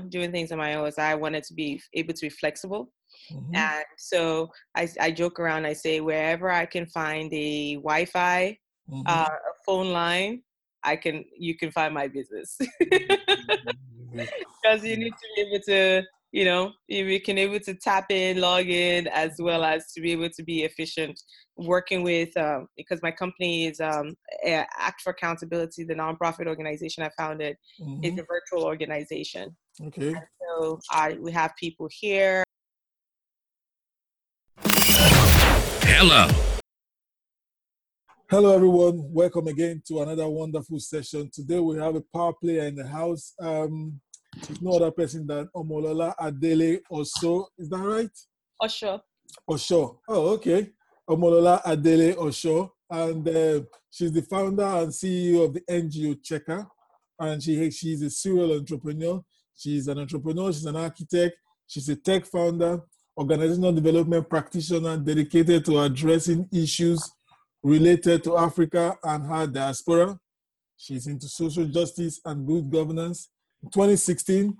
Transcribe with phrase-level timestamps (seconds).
[0.00, 2.92] doing things on my own, I wanted to be able to be flexible.
[3.32, 3.54] Mm-hmm.
[3.54, 8.58] And so I, I joke around, I say, wherever I can find a Wi Fi,
[8.90, 9.02] mm-hmm.
[9.06, 10.42] uh, a phone line,
[10.84, 16.02] I can you can find my business because you need to be able to
[16.32, 20.12] you know you can able to tap in log in as well as to be
[20.12, 21.20] able to be efficient
[21.56, 24.14] working with um, because my company is um,
[24.44, 28.02] act for accountability the nonprofit organization i founded mm-hmm.
[28.02, 32.44] is a virtual organization okay and so i we have people here
[35.82, 36.28] hello
[38.30, 39.12] Hello, everyone.
[39.12, 41.28] Welcome again to another wonderful session.
[41.30, 43.34] Today we have a power player in the house.
[43.38, 44.00] Um,
[44.62, 47.48] no other person than Omolola Adele Osho.
[47.58, 48.10] Is that right?
[48.62, 49.02] Osho.
[49.46, 50.00] Osho.
[50.08, 50.70] Oh, okay.
[51.06, 52.72] Omolola Adele Osho.
[52.88, 53.60] And uh,
[53.90, 56.66] she's the founder and CEO of the NGO Checker.
[57.18, 59.22] And she, she's a serial entrepreneur.
[59.56, 62.80] She's an entrepreneur, she's an architect, she's a tech founder,
[63.16, 67.10] organizational development practitioner dedicated to addressing issues
[67.62, 70.18] related to Africa and her diaspora.
[70.76, 73.30] She's into social justice and good governance.
[73.62, 74.56] In 2016,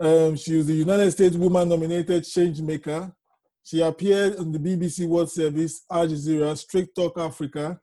[0.00, 3.12] um, she was the United States Woman Nominated Change Maker.
[3.64, 7.80] She appeared on the BBC World Service, Al Jazeera, Straight Talk Africa,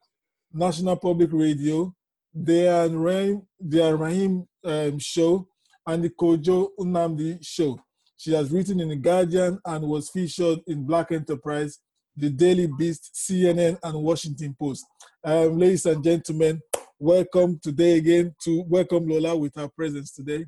[0.54, 1.94] National Public Radio,
[2.34, 5.48] the Rahim, Rahim um, Show,
[5.88, 7.80] and the Kojo Nnamdi Show.
[8.18, 11.80] She has written in The Guardian and was featured in Black Enterprise
[12.16, 14.86] the Daily Beast, CNN, and Washington Post.
[15.24, 16.62] Um, ladies and gentlemen,
[17.00, 20.46] welcome today again to welcome Lola with our presence today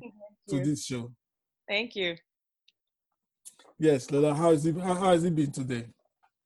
[0.48, 1.10] to this show.
[1.68, 2.16] Thank you.
[3.78, 4.76] Yes, Lola, how is it?
[4.78, 5.86] How, how has it been today?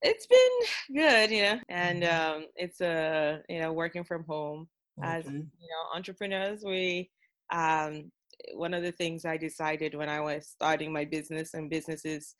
[0.02, 4.68] It's been good, you know, and um, it's a uh, you know working from home
[4.98, 5.18] okay.
[5.18, 6.62] as you know entrepreneurs.
[6.64, 7.10] We
[7.52, 8.10] um,
[8.54, 12.34] one of the things I decided when I was starting my business and businesses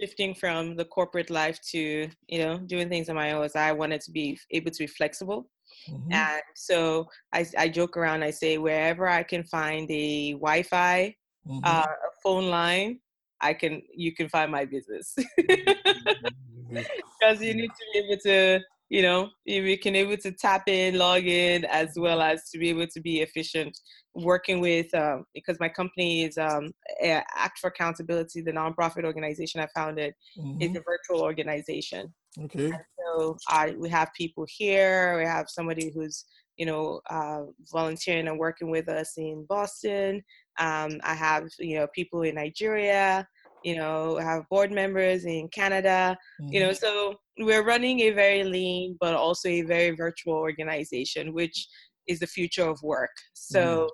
[0.00, 4.00] shifting from the corporate life to you know doing things on my own i wanted
[4.00, 5.48] to be able to be flexible
[5.88, 6.12] mm-hmm.
[6.12, 11.14] and so I, I joke around i say wherever i can find a wi-fi
[11.46, 11.60] mm-hmm.
[11.62, 12.98] uh, a phone line
[13.40, 19.02] i can you can find my business because you need to be able to you
[19.02, 22.68] know we can be able to tap in log in as well as to be
[22.70, 23.78] able to be efficient.
[24.14, 29.66] Working with um, because my company is um, act for accountability the nonprofit organization i
[29.74, 30.62] founded mm-hmm.
[30.62, 32.14] is a virtual organization.
[32.42, 32.66] Okay.
[32.66, 36.24] And so i we have people here we have somebody who's
[36.56, 40.22] you know uh, volunteering and working with us in boston.
[40.58, 43.26] Um, i have you know people in nigeria
[43.66, 46.52] you know have board members in canada mm-hmm.
[46.52, 46.86] you know mm-hmm.
[46.86, 51.66] so we're running a very lean but also a very virtual organization which
[52.06, 53.86] is the future of work so mm-hmm.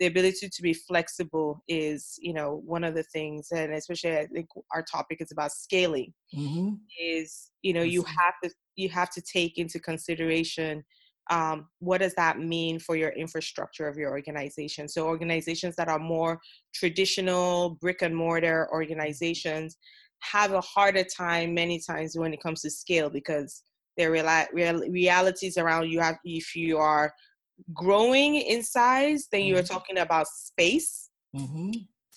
[0.00, 4.26] the ability to be flexible is you know one of the things and especially i
[4.34, 6.70] think our topic is about scaling mm-hmm.
[7.00, 10.82] is you know you have to you have to take into consideration
[11.30, 14.88] um, what does that mean for your infrastructure of your organization?
[14.88, 16.40] So, organizations that are more
[16.74, 19.76] traditional brick and mortar organizations
[20.20, 23.62] have a harder time many times when it comes to scale because
[23.96, 27.12] there are real, realities around you have if you are
[27.74, 29.74] growing in size then you're mm-hmm.
[29.74, 31.70] talking about space mm-hmm.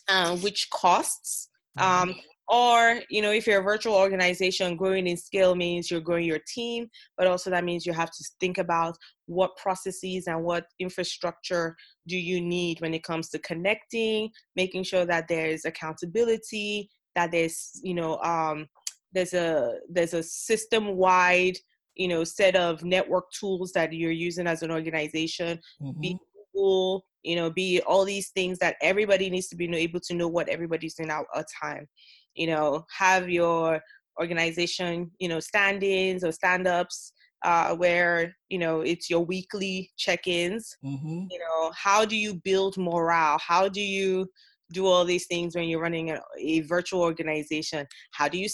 [0.08, 2.10] uh, which costs mm-hmm.
[2.10, 2.16] um,
[2.50, 6.42] or you know if you're a virtual organization growing in scale means you're growing your
[6.48, 6.88] team
[7.18, 11.76] but also that means you have to think about what processes and what infrastructure
[12.08, 17.80] do you need when it comes to connecting making sure that there's accountability that there's
[17.84, 18.68] you know um,
[19.14, 21.58] there's a there's a system wide
[21.96, 26.00] you know set of network tools that you're using as an organization mm-hmm.
[26.02, 26.18] be
[26.54, 30.28] google you know be all these things that everybody needs to be able to know
[30.28, 31.88] what everybody's doing at a time
[32.36, 33.82] you know have your
[34.20, 37.14] organization you know stand-ins or stand-ups
[37.44, 40.76] uh, where you know it's your weekly check-ins.
[40.84, 41.26] Mm-hmm.
[41.30, 43.38] you know how do you build morale?
[43.40, 44.30] How do you
[44.72, 47.86] do all these things when you're running a, a virtual organization?
[48.12, 48.48] How do you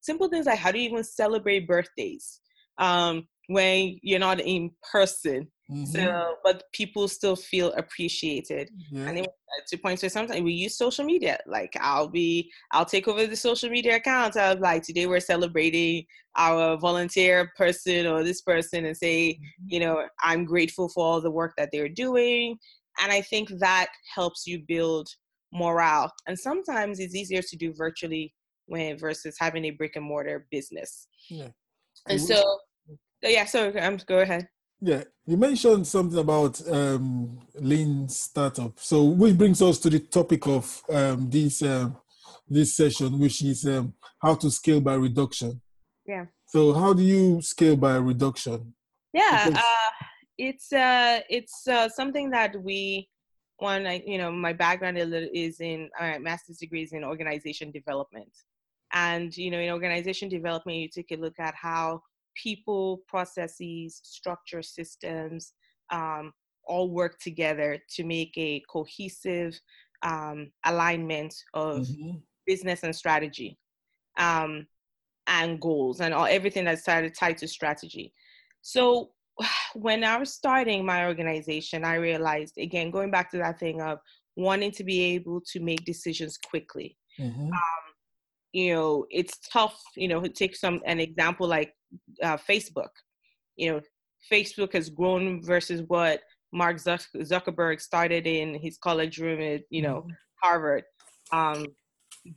[0.00, 2.40] simple things like how do you even celebrate birthdays?
[2.78, 5.84] Um, when you're not in person Mm-hmm.
[5.84, 8.70] So, but people still feel appreciated.
[8.90, 9.08] Yeah.
[9.08, 11.38] And then uh, to point to sometimes we use social media.
[11.46, 14.36] Like I'll be, I'll take over the social media accounts.
[14.36, 16.04] I'll like today we're celebrating
[16.36, 19.66] our volunteer person or this person and say, mm-hmm.
[19.66, 22.56] you know, I'm grateful for all the work that they're doing.
[23.02, 25.08] And I think that helps you build
[25.52, 26.12] morale.
[26.28, 28.32] And sometimes it's easier to do virtually
[28.66, 31.08] when versus having a brick and mortar business.
[31.28, 31.48] Yeah.
[32.08, 32.42] And so,
[33.22, 33.44] yeah.
[33.44, 34.48] So um, go ahead.
[34.80, 38.78] Yeah, you mentioned something about um, lean startup.
[38.78, 41.90] So, which brings us to the topic of um, this uh,
[42.48, 45.60] this session, which is um, how to scale by reduction.
[46.06, 46.26] Yeah.
[46.46, 48.74] So, how do you scale by reduction?
[49.12, 50.06] Yeah, because- uh,
[50.38, 53.08] it's uh, it's uh, something that we
[53.56, 53.86] one.
[53.86, 58.30] I, you know, my background is in uh, master's degrees in organization development,
[58.92, 62.02] and you know, in organization development, you take a look at how
[62.42, 65.52] people, processes, structure, systems
[65.90, 66.32] um,
[66.66, 69.58] all work together to make a cohesive
[70.02, 72.16] um, alignment of mm-hmm.
[72.46, 73.58] business and strategy
[74.18, 74.66] um,
[75.26, 78.12] and goals and all everything that's tied, tied to strategy.
[78.62, 79.10] So
[79.74, 83.98] when I was starting my organization, I realized again, going back to that thing of
[84.36, 86.96] wanting to be able to make decisions quickly.
[87.18, 87.46] Mm-hmm.
[87.46, 87.85] Um,
[88.52, 89.80] you know, it's tough.
[89.96, 91.72] You know, take some an example like
[92.22, 92.90] uh, Facebook.
[93.56, 93.80] You know,
[94.32, 96.20] Facebook has grown versus what
[96.52, 100.10] Mark Zuckerberg started in his college room at you know mm-hmm.
[100.42, 100.84] Harvard.
[101.32, 101.66] Um,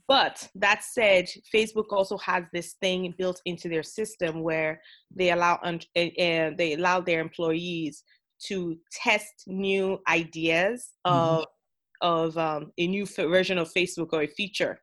[0.08, 4.82] but that said, Facebook also has this thing built into their system where
[5.16, 8.04] they allow and uh, they allow their employees
[8.48, 11.16] to test new ideas mm-hmm.
[11.16, 11.46] of
[12.02, 14.80] of um, a new version of Facebook or a feature,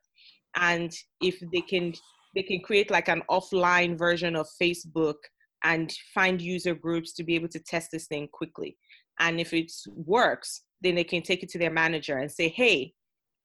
[0.57, 1.93] and if they can
[2.35, 5.15] they can create like an offline version of Facebook
[5.63, 8.77] and find user groups to be able to test this thing quickly.
[9.19, 12.93] And if it works, then they can take it to their manager and say, hey,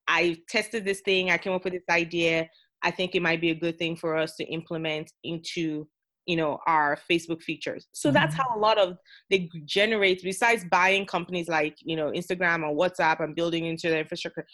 [0.07, 2.47] I tested this thing, I came up with this idea.
[2.83, 5.87] I think it might be a good thing for us to implement into
[6.25, 8.13] you know our facebook features so mm-hmm.
[8.13, 8.95] that's how a lot of
[9.29, 13.99] they generate besides buying companies like you know instagram or whatsapp and building into their
[13.99, 14.45] infrastructure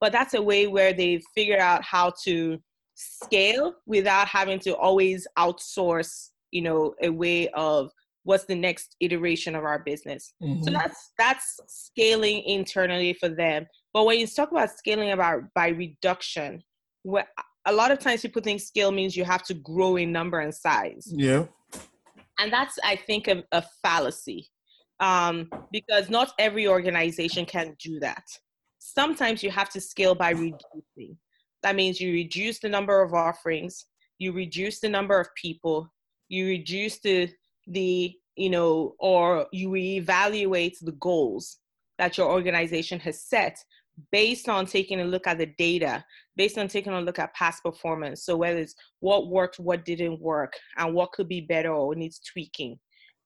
[0.00, 2.58] but that's a way where they figure out how to
[2.94, 7.90] scale without having to always outsource you know a way of
[8.24, 10.34] what's the next iteration of our business.
[10.42, 10.62] Mm-hmm.
[10.62, 13.66] so that's that's scaling internally for them.
[13.94, 16.62] But when you talk about scaling about by reduction
[17.04, 17.28] what
[17.66, 20.54] a lot of times people think scale means you have to grow in number and
[20.54, 21.06] size.
[21.06, 21.44] Yeah.
[22.40, 24.48] And that's i think a, a fallacy.
[25.00, 28.24] Um, because not every organization can do that
[28.94, 31.16] sometimes you have to scale by reducing
[31.62, 33.86] that means you reduce the number of offerings,
[34.18, 35.92] you reduce the number of people,
[36.28, 37.30] you reduce the
[37.66, 41.58] the you know, or you evaluate the goals
[41.98, 43.58] that your organization has set
[44.12, 46.04] based on taking a look at the data,
[46.36, 48.24] based on taking a look at past performance.
[48.24, 52.20] So whether it's what worked, what didn't work, and what could be better or needs
[52.20, 52.78] tweaking.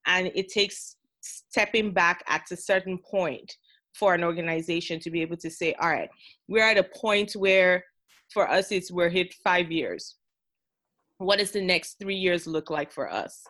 [0.07, 3.55] And it takes stepping back at a certain point
[3.95, 6.11] for an organization to be able to say, all right,
[6.49, 7.85] we're at a point where
[8.33, 10.17] for us it's we're hit five years.
[11.19, 13.45] What does the next three years look like for us?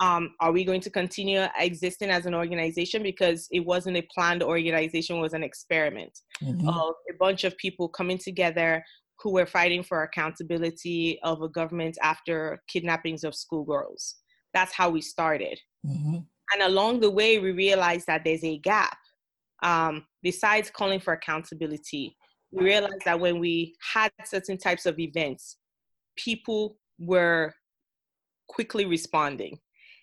[0.00, 3.02] Um, are we going to continue existing as an organization?
[3.02, 6.18] Because it wasn't a planned organization it was an experiment.
[6.42, 6.68] Mm-hmm.
[6.68, 8.82] of a bunch of people coming together
[9.20, 14.16] who were fighting for accountability of a government after kidnappings of schoolgirls.
[14.54, 15.58] That's how we started.
[15.86, 16.18] Mm-hmm.
[16.52, 18.98] and along the way we realized that there's a gap
[19.62, 22.16] um, besides calling for accountability
[22.50, 25.56] we realized that when we had certain types of events,
[26.16, 27.52] people were
[28.48, 29.58] quickly responding.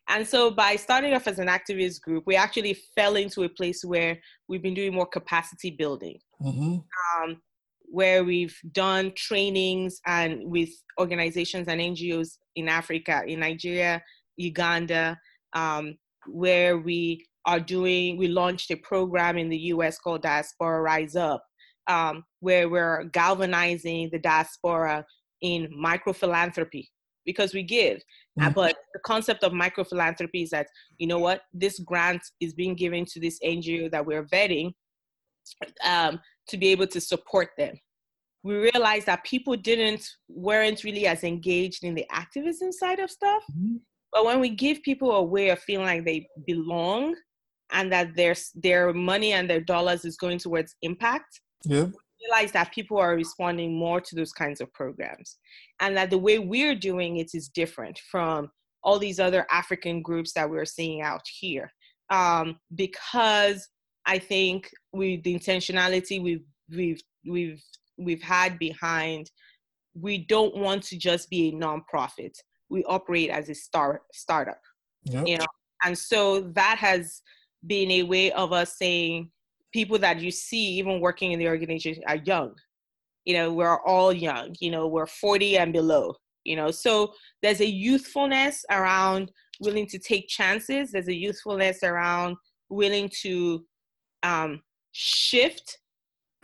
[0.08, 3.84] And so by starting off as an activist group, we actually fell into a place
[3.84, 6.78] where we've been doing more capacity building, mm-hmm.
[7.24, 7.42] um,
[7.86, 10.70] where we've done trainings and with
[11.00, 14.04] organizations and NGOs in Africa, in Nigeria,
[14.38, 15.18] Uganda,
[15.54, 21.16] um, where we are doing, we launched a program in the US called Diaspora Rise
[21.16, 21.44] Up,
[21.88, 25.06] um, where we're galvanizing the diaspora
[25.42, 26.86] in microphilanthropy
[27.26, 27.98] because we give.
[28.40, 28.48] Mm-hmm.
[28.48, 32.76] Uh, but the concept of microphilanthropy is that, you know what, this grant is being
[32.76, 34.74] given to this NGO that we're vetting
[35.84, 37.76] um, to be able to support them.
[38.44, 43.44] We realized that people didn't, weren't really as engaged in the activism side of stuff.
[43.52, 43.78] Mm-hmm.
[44.12, 47.16] But when we give people a way of feeling like they belong
[47.72, 51.88] and that their, their money and their dollars is going towards impact, yeah.
[52.22, 55.38] realize that people are responding more to those kinds of programs.
[55.80, 58.50] And that the way we're doing it is different from
[58.84, 61.72] all these other african groups that we're seeing out here.
[62.12, 63.68] Um, because
[64.06, 67.64] i think with the intentionality we've we've we've
[67.98, 69.32] we've had behind
[69.96, 72.34] we don't want to just be a nonprofit.
[72.70, 74.60] We operate as a start startup.
[75.06, 75.28] Yep.
[75.28, 75.46] you know
[75.84, 77.22] and so that has
[77.68, 79.30] been a way of us saying
[79.74, 82.54] people that you see even working in the organization are young
[83.26, 87.62] you know we're all young you know we're 40 and below you know so there's
[87.62, 90.92] a youthfulness around willing to take chances.
[90.92, 92.38] There's a youthfulness around
[92.70, 93.66] willing to
[94.24, 95.80] um, shift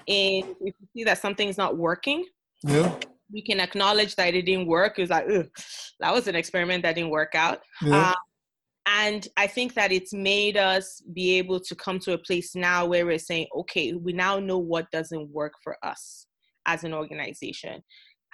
[0.07, 2.25] in if you see that something's not working.
[2.63, 2.93] Yeah.
[3.31, 4.99] We can acknowledge that it didn't work.
[4.99, 5.25] It's like,
[5.99, 7.61] that was an experiment that didn't work out.
[7.81, 8.09] Yeah.
[8.09, 8.15] Um,
[8.85, 12.85] and I think that it's made us be able to come to a place now
[12.85, 16.25] where we're saying, okay, we now know what doesn't work for us
[16.65, 17.83] as an organization.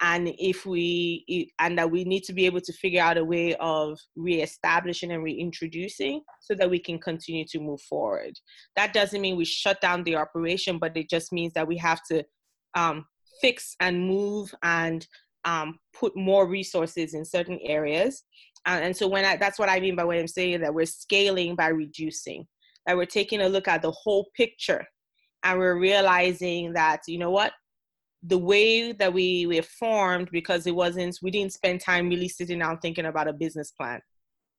[0.00, 3.56] And if we and that we need to be able to figure out a way
[3.56, 8.32] of reestablishing and reintroducing so that we can continue to move forward.
[8.76, 12.00] That doesn't mean we shut down the operation but it just means that we have
[12.10, 12.24] to
[12.74, 13.06] um,
[13.40, 15.06] fix and move and
[15.48, 18.24] um, put more resources in certain areas.
[18.66, 20.84] And, and so when I, that's what i mean by what i'm saying that we're
[20.86, 22.46] scaling by reducing
[22.86, 24.84] that we're taking a look at the whole picture
[25.44, 27.52] and we're realizing that you know what?
[28.24, 32.58] The way that we were formed because it wasn't we didn't spend time really sitting
[32.58, 34.00] down thinking about a business plan.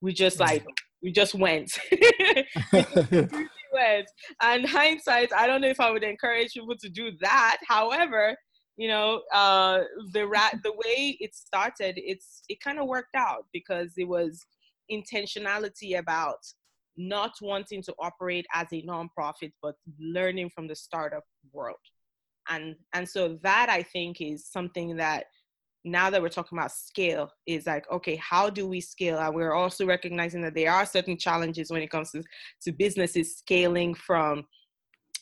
[0.01, 0.65] We just like
[1.03, 1.71] we just went.
[3.71, 4.07] We went.
[4.41, 7.57] And hindsight i don't know if i would encourage people to do that.
[7.67, 8.35] However
[8.79, 9.81] you know uh
[10.13, 14.45] the rat the way it started it's it kind of worked out because it was
[14.89, 16.39] intentionality about
[16.97, 21.75] not wanting to operate as a nonprofit but learning from the startup world.
[22.47, 25.25] And and so that i think is something that
[25.85, 29.19] now that we're talking about scale is like okay how do we scale?
[29.19, 32.23] And we're also recognizing that there are certain challenges when it comes to,
[32.63, 34.45] to businesses scaling from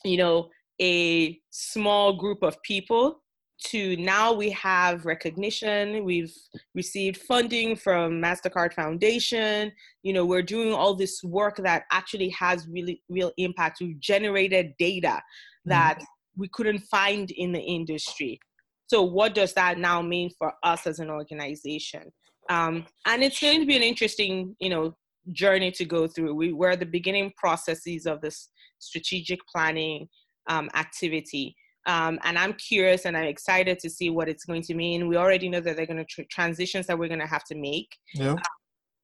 [0.04, 0.48] you know
[0.80, 3.20] a small group of people
[3.64, 6.32] to now we have recognition we've
[6.74, 9.72] received funding from mastercard foundation
[10.02, 14.72] you know we're doing all this work that actually has really real impact we've generated
[14.78, 15.20] data
[15.64, 16.04] that mm-hmm
[16.38, 18.40] we couldn't find in the industry.
[18.86, 22.10] So, what does that now mean for us as an organization?
[22.48, 24.96] Um, and it's going to be an interesting, you know,
[25.32, 26.34] journey to go through.
[26.34, 28.48] We were the beginning processes of this
[28.78, 30.08] strategic planning
[30.48, 31.54] um, activity.
[31.88, 35.08] Um, and I'm curious and I'm excited to see what it's going to mean.
[35.08, 37.54] We already know that they're going to tr- transitions that we're going to have to
[37.54, 37.88] make.
[38.14, 38.32] Yeah.
[38.32, 38.38] Um,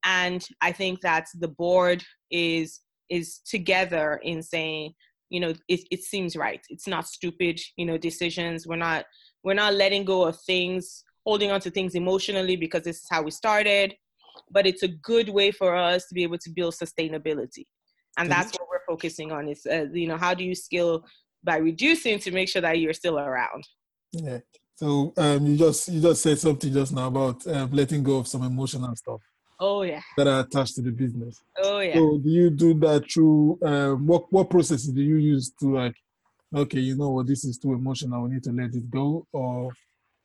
[0.05, 4.93] and I think that the board is is together in saying
[5.31, 9.05] you know it, it seems right it's not stupid you know decisions we're not
[9.43, 13.23] we're not letting go of things holding on to things emotionally because this is how
[13.23, 13.95] we started
[14.51, 17.67] but it's a good way for us to be able to build sustainability
[18.17, 21.05] and that's what we're focusing on is uh, you know how do you scale
[21.45, 23.65] by reducing to make sure that you're still around
[24.13, 24.39] yeah
[24.77, 28.27] so um, you just you just said something just now about uh, letting go of
[28.27, 29.21] some emotional stuff
[29.61, 30.03] Oh yeah.
[30.17, 31.41] That are attached to the business.
[31.63, 31.95] Oh yeah.
[31.95, 35.95] So do you do that through um, what what processes do you use to like
[36.55, 39.73] okay, you know what, this is too emotional, we need to let it go or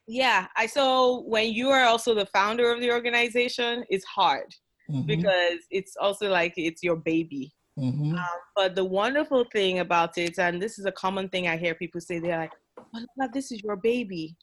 [0.07, 4.53] yeah, I so when you are also the founder of the organization, it's hard
[4.89, 5.05] mm-hmm.
[5.05, 7.51] because it's also like it's your baby.
[7.79, 8.15] Mm-hmm.
[8.15, 11.74] Um, but the wonderful thing about it, and this is a common thing I hear
[11.75, 12.51] people say, they're like,
[13.15, 14.36] "Well, this is your baby."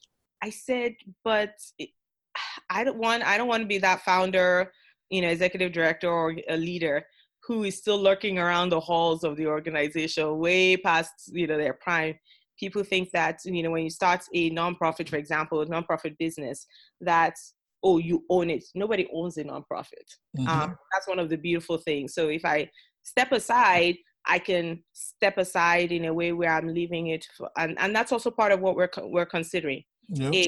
[0.43, 1.89] I said, "But it,
[2.69, 4.71] I don't want I don't want to be that founder,
[5.09, 7.05] you know, executive director or a leader
[7.43, 11.73] who is still lurking around the halls of the organization way past you know their
[11.73, 12.15] prime.
[12.59, 16.65] People think that you know when you start a nonprofit, for example, a nonprofit business,
[17.01, 17.35] that
[17.83, 18.63] oh you own it.
[18.75, 20.07] Nobody owns a nonprofit.
[20.37, 20.47] Mm-hmm.
[20.47, 22.13] Um, that's one of the beautiful things.
[22.13, 22.69] So if I
[23.07, 23.95] step aside,
[24.25, 28.11] I can step aside in a way where I'm leaving it, for, and and that's
[28.11, 29.83] also part of what we're we're considering.
[30.09, 30.33] Yep.
[30.33, 30.47] Is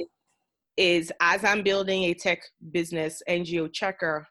[0.78, 4.26] is as I'm building a tech business NGO checker,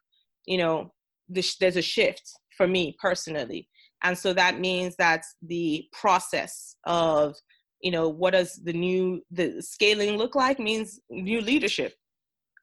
[0.47, 0.93] you know,
[1.29, 2.23] there's a shift
[2.57, 3.69] for me personally.
[4.03, 7.35] And so that means that the process of,
[7.83, 11.93] you know, what does the new, the scaling look like means new leadership.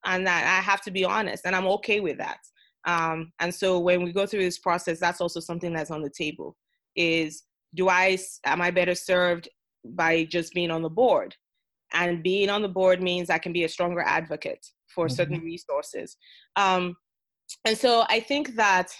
[0.04, 2.38] And that I have to be honest, and I'm okay with that.
[2.86, 6.12] Um, and so when we go through this process, that's also something that's on the
[6.16, 6.56] table
[6.96, 9.50] is do I, am I better served
[9.84, 11.36] by just being on the board?
[11.94, 15.16] and being on the board means i can be a stronger advocate for mm-hmm.
[15.16, 16.18] certain resources
[16.56, 16.96] um,
[17.66, 18.96] and so i think that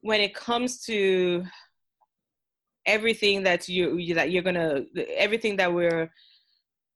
[0.00, 1.44] when it comes to
[2.86, 4.82] everything that you that you're gonna
[5.16, 6.10] everything that we're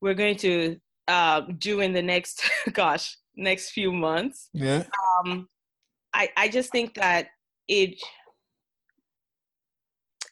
[0.01, 0.77] we're going to
[1.09, 4.85] uh, do in the next gosh next few months yeah
[5.25, 5.49] um,
[6.15, 7.29] i i just think that
[7.69, 7.99] it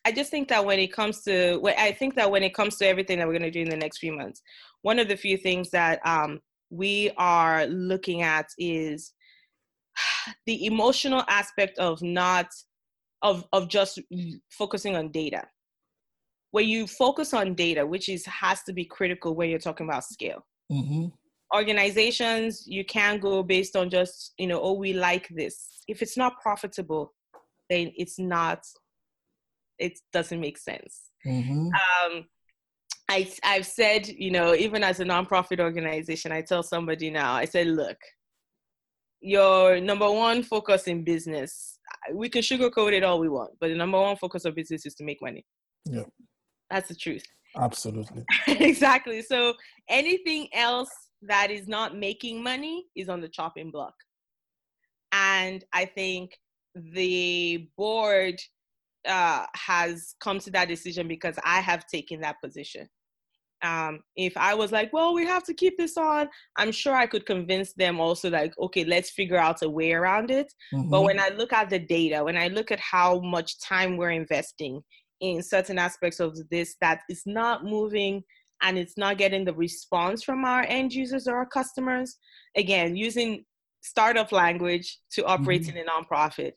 [0.05, 2.87] I just think that when it comes to, I think that when it comes to
[2.87, 4.41] everything that we're going to do in the next few months,
[4.81, 9.13] one of the few things that um, we are looking at is
[10.47, 12.47] the emotional aspect of not
[13.23, 14.01] of of just
[14.51, 15.43] focusing on data
[16.53, 20.05] when you focus on data which is has to be critical when you're talking about
[20.05, 21.07] scale mm-hmm.
[21.55, 26.17] Organizations you can't go based on just you know oh we like this if it's
[26.17, 27.15] not profitable
[27.71, 28.65] then it's not
[29.79, 31.67] it doesn't make sense Mm-hmm.
[31.67, 32.25] um
[33.11, 37.47] I, I've said, you know, even as a nonprofit organization, I tell somebody now, I
[37.47, 37.97] said, look,
[39.21, 41.79] your number one focus in business,
[42.13, 44.95] we can sugarcoat it all we want, but the number one focus of business is
[44.97, 45.45] to make money.
[45.87, 46.05] Yeah.
[46.71, 47.25] That's the truth.
[47.57, 48.25] Absolutely.
[48.47, 49.23] exactly.
[49.23, 49.55] So
[49.89, 50.91] anything else
[51.23, 53.95] that is not making money is on the chopping block.
[55.13, 56.39] And I think
[56.75, 58.41] the board
[59.07, 62.89] uh, has come to that decision because I have taken that position.
[63.63, 67.07] Um, if I was like, well, we have to keep this on, I'm sure I
[67.09, 70.53] could convince them also, like, okay, let's figure out a way around it.
[70.73, 70.91] Mhm.
[70.91, 74.11] But when I look at the data, when I look at how much time we're
[74.11, 74.85] investing
[75.21, 78.23] in certain aspects of this that is not moving
[78.63, 82.17] and it's not getting the response from our end users or our customers,
[82.57, 83.45] again, using
[83.83, 85.77] startup language to operate Mhm.
[85.77, 86.53] in a nonprofit.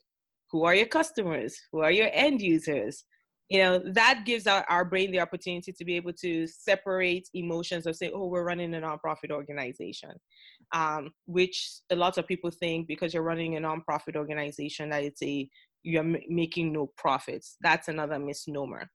[0.50, 1.56] Who are your customers?
[1.70, 3.04] Who are your end users?
[3.48, 7.86] You know, that gives our, our brain the opportunity to be able to separate emotions
[7.86, 10.10] of say, oh, we're running a nonprofit organization,
[10.74, 15.22] um, which a lot of people think because you're running a nonprofit organization that it's
[15.22, 15.48] a
[15.84, 17.56] you're m- making no profits.
[17.60, 18.88] That's another misnomer.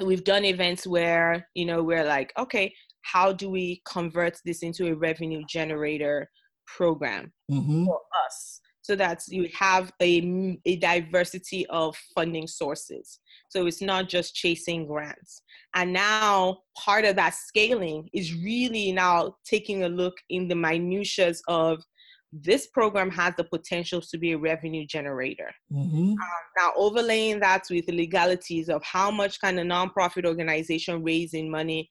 [0.00, 4.88] We've done events where you know we're like, okay, how do we convert this into
[4.88, 6.28] a revenue generator
[6.66, 7.32] program?
[7.50, 7.86] Mhm.
[7.86, 14.08] for us so that you have a, a diversity of funding sources so it's not
[14.08, 15.42] just chasing grants
[15.74, 21.34] and now part of that scaling is really now taking a look in the minutiae
[21.48, 21.82] of
[22.32, 26.14] this program has the potential to be a revenue generator Mhm.
[26.56, 31.50] now overlaying that with the legalities of how much can a nonprofit organization raise in
[31.50, 31.88] money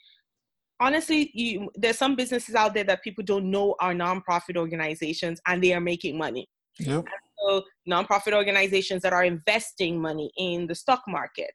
[0.80, 5.64] honestly you, there's some businesses out there that people don't know are nonprofit organizations and
[5.64, 6.48] they are making money
[6.80, 7.06] Yep.
[7.40, 11.54] so nonprofit organizations that are investing money in the stock market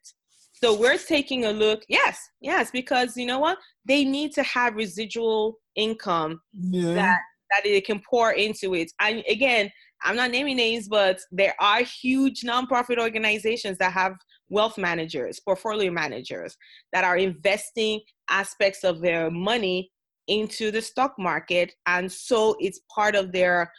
[0.53, 4.75] so we're taking a look yes yes because you know what they need to have
[4.75, 6.93] residual income Yeah.
[6.95, 7.19] that
[7.55, 8.91] that they can pour into it.
[8.99, 9.71] And again,
[10.03, 14.15] I'm not naming names, but there are huge nonprofit organizations that have
[14.49, 16.55] wealth managers, portfolio managers
[16.91, 19.89] that are investing aspects of their money
[20.27, 23.71] into the stock market, and so it's part of their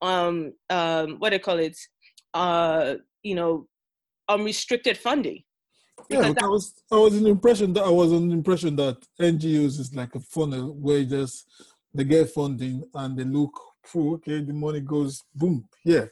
[0.00, 1.76] um um what do you call it
[2.34, 3.66] uh you know
[4.28, 5.42] unrestricted funding
[6.08, 8.96] Yeah, because I was I was in the impression that I was the impression that
[9.20, 11.46] NGOs is like a funnel where you just
[11.94, 13.52] they get funding and they look
[13.86, 16.10] through, okay, the money goes boom here.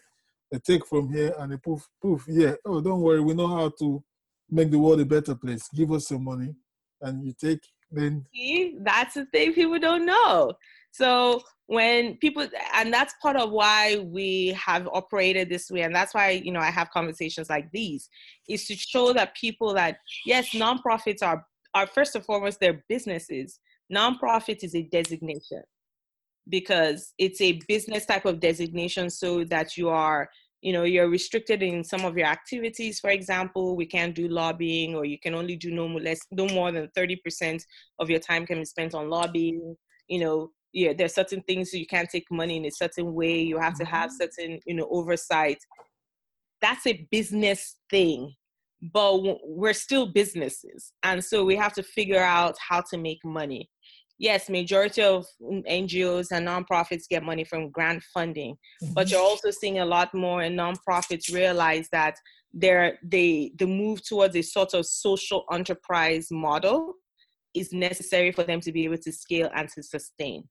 [0.50, 2.54] They take from here and they poof poof yeah.
[2.64, 4.02] Oh, don't worry, we know how to
[4.50, 5.68] make the world a better place.
[5.74, 6.54] Give us some money
[7.00, 7.60] and you take
[7.90, 10.52] then See, that's the thing people don't know.
[10.90, 16.14] So when people, and that's part of why we have operated this way, and that's
[16.14, 18.08] why you know I have conversations like these,
[18.48, 23.60] is to show that people that yes, nonprofits are are first and foremost their businesses.
[23.92, 25.62] Nonprofit is a designation
[26.48, 30.28] because it's a business type of designation, so that you are
[30.62, 33.00] you know you're restricted in some of your activities.
[33.00, 36.46] For example we can't do lobbying or you can only do no more less no
[36.48, 37.62] more than 30%
[37.98, 39.76] of your time can be spent on lobbying.
[40.08, 43.40] You know yeah there's certain things you can't take money in a certain way.
[43.40, 44.22] You have to have mm-hmm.
[44.22, 45.58] certain you know oversight.
[46.60, 48.34] That's a business thing
[48.92, 50.92] but we're still businesses.
[51.02, 53.70] And so we have to figure out how to make money
[54.18, 58.56] yes majority of ngos and nonprofits get money from grant funding
[58.94, 59.28] but you're mm-hmm.
[59.28, 62.16] also seeing a lot more and nonprofits realize that
[62.52, 66.94] they're they the move towards a sort of social enterprise model
[67.54, 70.44] is necessary for them to be able to scale and to sustain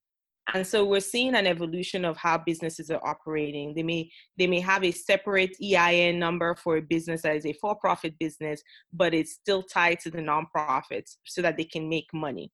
[0.53, 3.73] and so we're seeing an evolution of how businesses are operating.
[3.73, 7.53] They may they may have a separate ein number for a business that is a
[7.53, 8.61] for-profit business
[8.93, 12.51] but it's still tied to the nonprofits so that they can make money.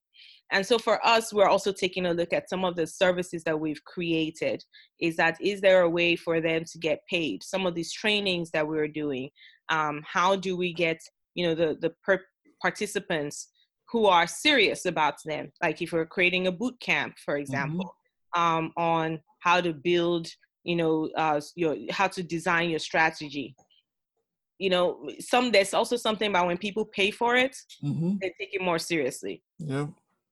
[0.50, 3.60] And so for us we're also taking a look at some of the services that
[3.60, 4.64] we've created
[4.98, 7.42] is that is there a way for them to get paid?
[7.42, 9.28] Some of these trainings that we're doing
[9.68, 10.98] um, how do we get
[11.34, 12.24] you know the the per-
[12.60, 13.48] participants
[13.92, 15.52] who are serious about them.
[15.62, 17.94] Like if we're creating a boot camp for example
[18.34, 20.26] um, on how to build
[20.64, 23.54] you know uh, your how to design your strategy.
[24.58, 28.54] You know some there's also something about when people pay for it hmm they take
[28.54, 29.42] it more seriously.
[29.58, 29.86] Yeah.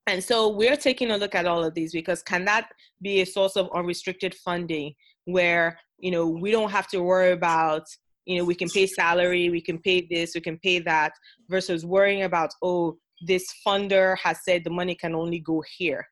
[0.07, 2.67] and so we're taking a look at all of these because can that
[3.03, 4.95] be a source of unrestricted funding
[5.25, 7.85] where, you know, we don't have to worry about,
[8.25, 11.13] you know, we can pay salary, we can pay this, we can pay that,
[11.49, 16.07] versus worrying about, oh, this funder has said the money can only go here.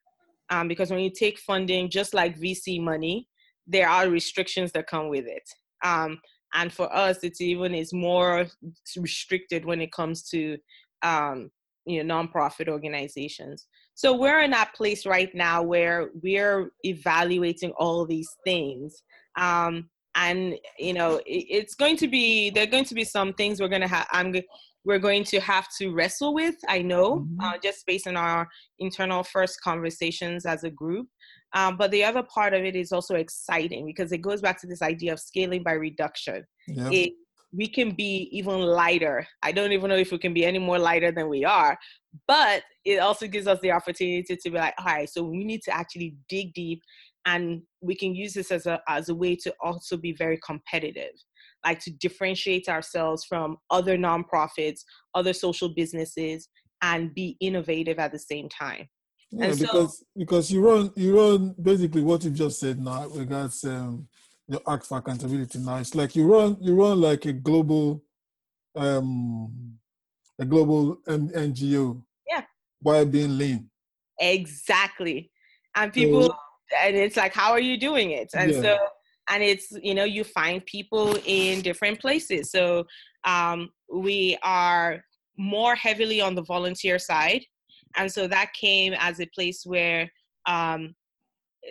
[0.51, 3.29] Um, because when you take funding, just like VC money,
[3.66, 5.42] there are restrictions that come with it.
[5.85, 6.18] Um,
[6.55, 8.47] and for us, it's even is more
[8.97, 10.57] restricted when it comes to
[11.03, 11.51] um,
[11.85, 13.66] you know nonprofit organizations.
[13.94, 19.03] So we're in that place right now where we're evaluating all these things.
[19.37, 23.33] Um, and you know it, it's going to be there are going to be some
[23.33, 24.35] things we're going to have i'm
[24.85, 27.40] we're going to have to wrestle with i know mm-hmm.
[27.40, 28.46] uh, just based on our
[28.78, 31.07] internal first conversations as a group
[31.54, 34.66] um, but the other part of it is also exciting because it goes back to
[34.66, 36.90] this idea of scaling by reduction yeah.
[36.90, 37.12] it,
[37.52, 40.78] we can be even lighter i don't even know if we can be any more
[40.78, 41.78] lighter than we are
[42.26, 45.62] but it also gives us the opportunity to be like all right so we need
[45.62, 46.81] to actually dig deep
[47.29, 51.14] and we can use this as a as a way to also be very competitive
[51.64, 54.81] like to differentiate ourselves from other nonprofits
[55.14, 56.49] other social businesses
[56.83, 58.88] and be innovative at the same time.
[59.31, 63.07] Yeah, and because so, because you run you run basically what you just said now
[63.09, 64.09] regards um
[64.47, 65.77] your act for accountability now.
[65.77, 68.03] It's like you run you run like a global
[68.75, 69.77] um
[70.38, 72.43] a global ngo yeah.
[72.81, 73.69] while being lean.
[74.19, 75.31] Exactly.
[75.77, 76.37] And people so,
[76.76, 78.31] and it's like how are you doing it?
[78.35, 78.62] And yeah.
[78.62, 78.78] so
[79.31, 82.50] and it's you know you find people in different places.
[82.50, 82.87] So
[83.24, 85.02] um, we are
[85.37, 87.44] more heavily on the volunteer side.
[87.96, 90.11] And so that came as a place where
[90.46, 90.94] um,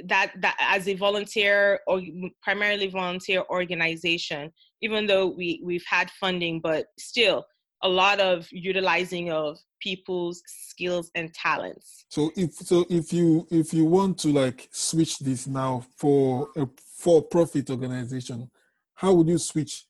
[0.05, 2.01] that that as a volunteer or
[2.41, 7.45] primarily volunteer organization even though we we've had funding but still
[7.83, 13.74] a lot of utilizing of people's skills and talents so if so if you if
[13.74, 18.50] you want to like switch this now for a for profit organization
[18.96, 19.86] how would you switch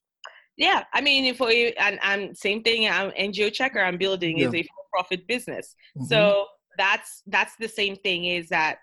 [0.57, 4.47] yeah i mean for and, and same thing i'm ngo checker i'm building yeah.
[4.47, 6.05] is a for profit business mm-hmm.
[6.05, 6.45] so
[6.77, 8.77] that's that's the same thing is that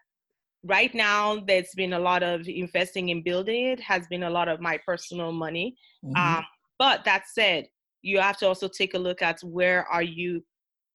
[0.65, 4.49] right now there's been a lot of investing in building it has been a lot
[4.49, 6.17] of my personal money mm-hmm.
[6.17, 6.45] um,
[6.79, 7.67] but that said
[8.03, 10.43] you have to also take a look at where are you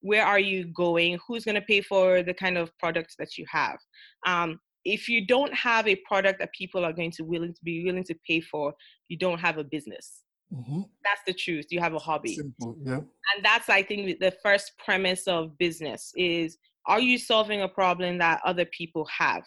[0.01, 1.17] where are you going?
[1.27, 3.77] Who's going to pay for the kind of products that you have?
[4.25, 7.83] Um, if you don't have a product that people are going to willing to be
[7.83, 8.73] willing to pay for
[9.07, 10.23] you don't have a business.
[10.51, 10.81] Mm-hmm.
[11.03, 11.67] that's the truth.
[11.69, 12.35] You have a hobby.
[12.35, 12.95] Simple, yeah.
[12.95, 16.57] and that's i think the first premise of business is
[16.88, 19.43] are you solving a problem that other people have?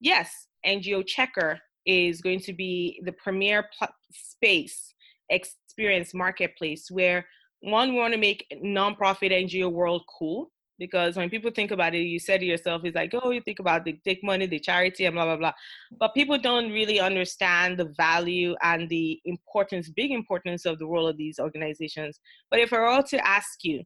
[0.00, 4.94] Yes ngo checker is going to be the premier pl- space
[5.30, 7.24] experience marketplace where
[7.62, 12.00] one we want to make nonprofit ngo world cool because when people think about it
[12.00, 15.04] you said to yourself it's like oh you think about the take money the charity
[15.04, 15.52] and blah blah blah.
[15.98, 21.06] But people don't really understand the value and the importance big importance of the role
[21.06, 22.20] of these organizations.
[22.50, 23.82] But if i were to ask you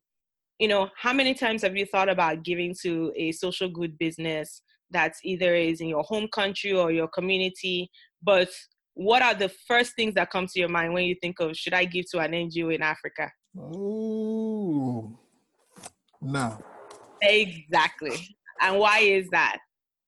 [0.58, 4.62] you know how many times have you thought about giving to a social good business
[4.90, 7.90] that's either is in your home country or your community?
[8.22, 8.48] But
[8.94, 11.74] what are the first things that come to your mind when you think of should
[11.74, 13.30] I give to an NGO in Africa?
[13.58, 15.18] Oh,
[16.20, 16.58] no.
[17.22, 18.36] Exactly.
[18.60, 19.58] And why is that?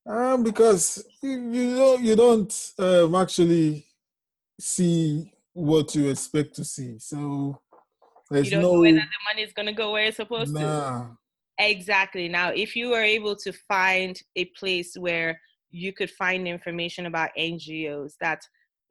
[0.06, 3.86] Um, because you, know you don't um, actually
[4.58, 6.98] see what you expect to see.
[6.98, 7.60] So
[8.30, 11.00] there's you don't no, know whether the money is gonna go where it's supposed nah.
[11.00, 11.16] to.
[11.58, 12.28] Exactly.
[12.28, 15.38] Now, if you were able to find a place where
[15.70, 18.40] you could find information about NGOs that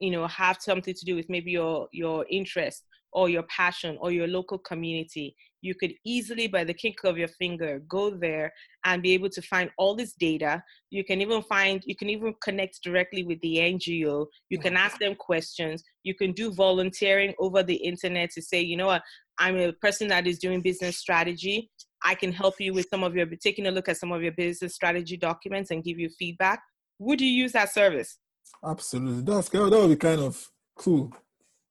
[0.00, 4.10] you know have something to do with maybe your your interest or your passion or
[4.10, 8.52] your local community you could easily by the kick of your finger go there
[8.84, 10.62] and be able to find all this data.
[10.90, 14.98] You can even find you can even connect directly with the ngo you can ask
[14.98, 15.82] them questions.
[16.02, 19.02] You can do volunteering over the internet to say you know what?
[19.38, 21.70] I'm a person that is doing business strategy.
[22.04, 24.32] I can help you with some of your taking a look at some of your
[24.32, 26.60] business strategy documents and give you feedback.
[27.00, 28.18] Would you use that service?
[28.64, 29.22] Absolutely.
[29.22, 31.12] That's that would be kind of cool.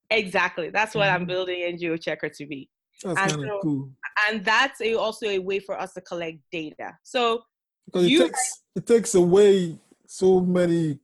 [0.10, 0.70] Exactly.
[0.70, 1.22] That's what mm-hmm.
[1.22, 2.70] I'm building NGO Checker to be.
[3.04, 3.92] That's and so, cool.
[4.28, 6.98] And that's a, also a way for us to collect data.
[7.04, 7.44] So
[7.86, 11.00] because it takes it takes away so many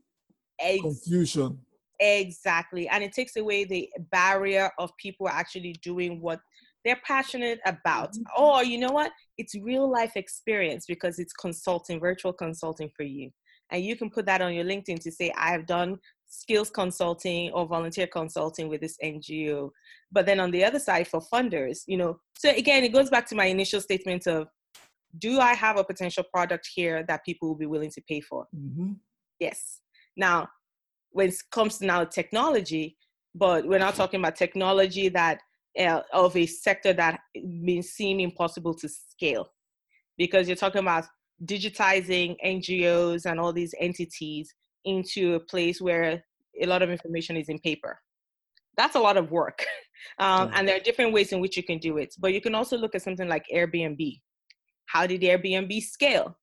[0.60, 1.60] ex- confusion.
[2.00, 2.88] Exactly.
[2.88, 6.40] And it takes away the barrier of people actually doing what
[6.84, 8.14] they're passionate about.
[8.14, 8.44] Mm-hmm.
[8.44, 9.12] Or you know what?
[9.38, 13.32] It's real life experience because it's consulting, virtual consulting for you
[13.74, 15.98] and you can put that on your LinkedIn to say, I have done
[16.34, 19.70] skills consulting or volunteer consulting with this NGO.
[20.12, 23.28] But then on the other side, for funders, you know, so again, it goes back
[23.28, 24.48] to my initial statement of
[25.20, 28.48] do I have a potential product here that people will be willing to pay for?
[28.56, 28.94] Mm-hmm.
[29.40, 29.82] Yes.
[30.18, 30.48] Now,
[31.12, 32.98] when it comes to now technology,
[33.36, 35.40] but we're not talking about technology that
[35.80, 39.50] uh, of a sector that may seem impossible to scale
[40.18, 41.06] because you're talking about
[41.46, 44.54] digitizing NGOs and all these entities
[44.86, 46.24] into a place where
[46.62, 48.00] a lot of information is in paper.
[48.78, 49.66] That's a lot of work.
[50.20, 52.14] Um, and there are different ways in which you can do it.
[52.20, 54.20] But you can also look at something like Airbnb.
[54.86, 56.38] How did Airbnb scale?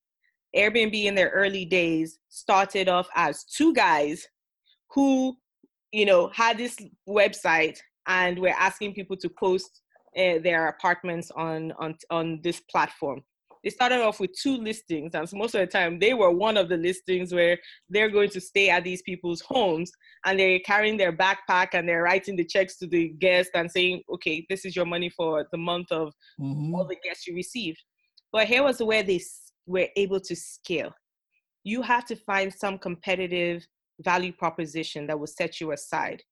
[0.56, 4.26] Airbnb in their early days started off as two guys
[4.94, 5.36] who,
[5.92, 9.82] you know, had this website and were asking people to post
[10.16, 13.22] uh, their apartments on on on this platform
[13.62, 16.56] they started off with two listings and so most of the time they were one
[16.56, 19.90] of the listings where they're going to stay at these people's homes
[20.24, 24.02] and they're carrying their backpack and they're writing the checks to the guest and saying
[24.12, 26.74] okay this is your money for the month of mm-hmm.
[26.74, 27.78] all the guests you received.
[28.32, 29.20] But here was where they
[29.66, 30.92] were able to scale.
[31.64, 33.66] You have to find some competitive
[34.00, 36.22] value proposition that will set you aside.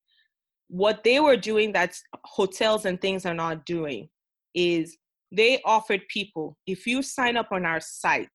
[0.67, 4.09] What they were doing that hotels and things are not doing
[4.53, 4.97] is
[5.31, 8.27] they offered people if you sign up on our site,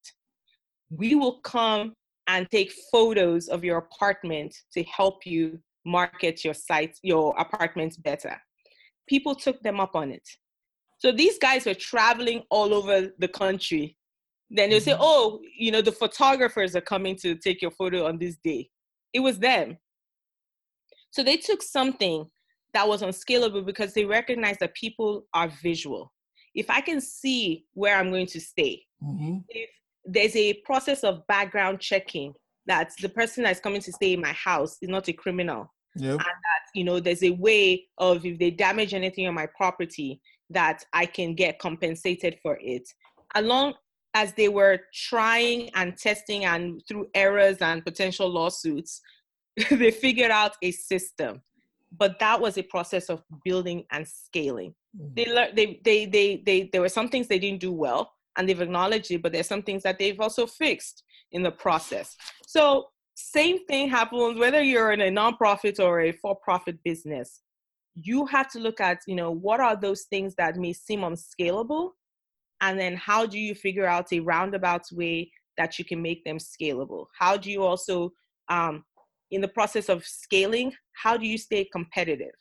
[0.90, 1.94] we will come
[2.26, 8.40] and take photos of your apartment to help you market your site, your apartments better.
[9.08, 10.26] People took them up on it.
[10.98, 13.96] So these guys were traveling all over the country.
[14.50, 15.02] Then they say, mm-hmm.
[15.02, 18.70] oh, you know, the photographers are coming to take your photo on this day.
[19.12, 19.76] It was them.
[21.10, 22.24] So they took something
[22.72, 26.10] that was unscalable because they recognized that people are visual
[26.54, 29.38] if I can see where I'm going to stay, mm-hmm.
[29.48, 29.70] if
[30.04, 32.34] there's a process of background checking
[32.66, 35.72] that the person that's coming to stay in my house is not a criminal.
[35.96, 36.12] Yep.
[36.12, 40.20] And that, you know, there's a way of if they damage anything on my property,
[40.50, 42.88] that I can get compensated for it.
[43.34, 43.74] Along
[44.14, 49.00] as they were trying and testing and through errors and potential lawsuits,
[49.70, 51.42] they figured out a system.
[51.96, 54.74] But that was a process of building and scaling.
[54.96, 55.14] Mm-hmm.
[55.14, 58.48] They learned they, they they they there were some things they didn't do well and
[58.48, 61.02] they've acknowledged it, but there's some things that they've also fixed
[61.32, 62.16] in the process.
[62.46, 67.40] So same thing happens whether you're in a nonprofit or a for-profit business.
[68.02, 71.94] You have to look at, you know, what are those things that may seem unscalable,
[72.60, 76.38] and then how do you figure out a roundabout way that you can make them
[76.38, 77.06] scalable?
[77.16, 78.12] How do you also,
[78.48, 78.84] um,
[79.30, 82.34] in the process of scaling, how do you stay competitive?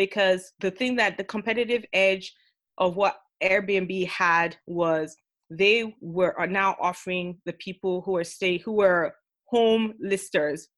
[0.00, 2.32] Because the thing that the competitive edge
[2.78, 5.14] of what Airbnb had was
[5.50, 9.12] they were are now offering the people who are stay who are
[9.44, 10.68] home listers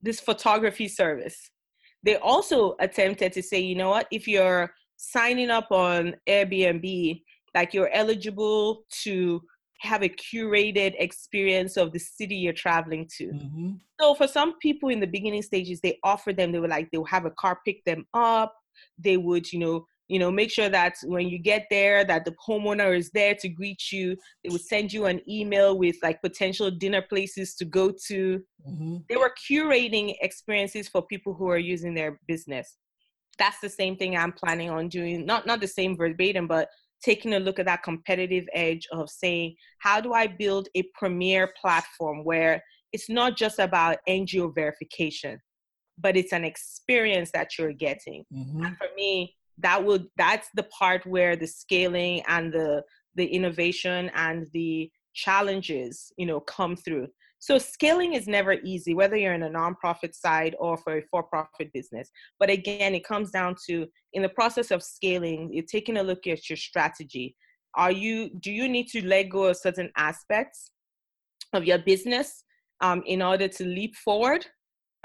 [0.00, 1.50] this photography service.
[2.04, 7.20] They also attempted to say, you know what, if you're signing up on Airbnb,
[7.56, 9.42] like you're eligible to
[9.80, 13.26] have a curated experience of the city you're traveling to.
[13.26, 13.70] Mm-hmm.
[14.00, 17.04] So for some people in the beginning stages, they offer them, they were like, they'll
[17.04, 18.54] have a car pick them up.
[18.98, 22.34] They would, you know, you know, make sure that when you get there, that the
[22.46, 24.16] homeowner is there to greet you.
[24.42, 28.42] They would send you an email with like potential dinner places to go to.
[28.66, 28.96] Mm-hmm.
[29.08, 32.76] They were curating experiences for people who are using their business.
[33.38, 35.26] That's the same thing I'm planning on doing.
[35.26, 36.68] Not not the same verbatim, but
[37.02, 41.52] taking a look at that competitive edge of saying, how do I build a premier
[41.60, 45.38] platform where it's not just about NGO verification,
[45.98, 48.24] but it's an experience that you're getting.
[48.32, 48.64] Mm-hmm.
[48.64, 52.82] And for me, that will that's the part where the scaling and the
[53.16, 57.08] the innovation and the challenges, you know, come through.
[57.40, 61.72] So scaling is never easy, whether you're in a nonprofit side or for a for-profit
[61.72, 62.10] business.
[62.38, 66.26] But again, it comes down to in the process of scaling, you're taking a look
[66.26, 67.36] at your strategy.
[67.74, 70.72] Are you do you need to let go of certain aspects
[71.52, 72.44] of your business
[72.80, 74.44] um, in order to leap forward?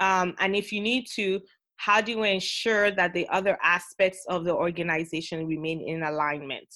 [0.00, 1.40] Um, and if you need to,
[1.76, 6.68] how do you ensure that the other aspects of the organization remain in alignment?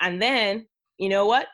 [0.00, 0.66] And then,
[0.98, 1.46] you know what?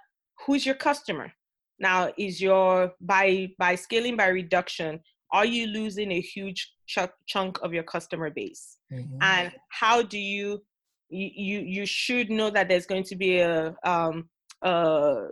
[0.47, 1.33] Who's your customer?
[1.79, 5.01] Now, is your by by scaling by reduction,
[5.33, 8.79] are you losing a huge ch- chunk of your customer base?
[8.93, 9.19] Mm-hmm.
[9.21, 10.63] And how do you
[11.09, 14.29] you you should know that there's going to be a um
[14.63, 15.27] a,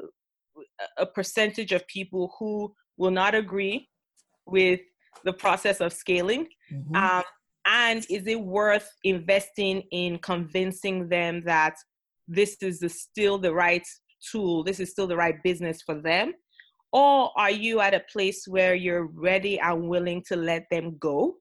[0.98, 3.88] a percentage of people who will not agree
[4.46, 4.80] with
[5.24, 6.94] the process of scaling mm-hmm.
[6.94, 7.22] um,
[7.66, 11.74] and is it worth investing in convincing them that
[12.28, 13.87] this is the, still the right
[14.30, 16.32] tool, this is still the right business for them?
[16.92, 21.37] Or are you at a place where you're ready and willing to let them go?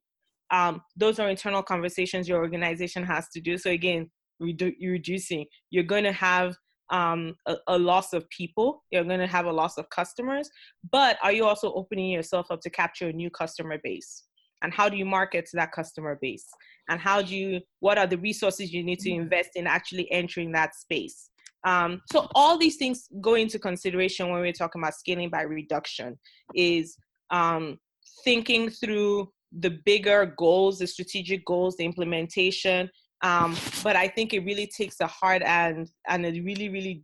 [0.52, 3.58] Um, those are internal conversations your organization has to do.
[3.58, 4.10] So, again,
[4.42, 6.56] redu- reducing, you're going to have
[6.92, 10.50] um, a, a, loss of people, you're going to have a loss of customers,
[10.92, 14.24] but are you also opening yourself up to capture a new customer base?
[14.62, 16.48] And how do you market to that customer base?
[16.90, 19.22] And how do you, what are the resources you need to mm.
[19.22, 21.30] invest in actually entering that space?
[21.66, 26.18] Um, so all these things go into consideration when we're talking about scaling by reduction.
[26.56, 26.98] Is
[27.30, 27.80] um,
[28.24, 32.90] thinking through the bigger goals, the strategic goals, the implementation.
[33.22, 37.04] Um, but I think it really takes a hard and and a really really